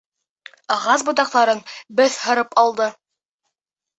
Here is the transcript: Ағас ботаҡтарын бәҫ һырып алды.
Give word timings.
Ағас 0.75 1.03
ботаҡтарын 1.09 1.61
бәҫ 2.01 2.17
һырып 2.21 2.57
алды. 2.63 2.87